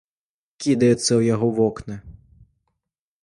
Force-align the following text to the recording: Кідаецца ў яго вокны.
Кідаецца 0.63 1.03
ў 1.03 1.21
яго 1.33 1.47
вокны. 1.59 1.95